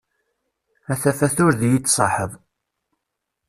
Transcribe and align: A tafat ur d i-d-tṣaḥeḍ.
A 0.91 0.93
tafat 1.01 1.37
ur 1.45 1.53
d 1.59 1.61
i-d-tṣaḥeḍ. 1.67 2.31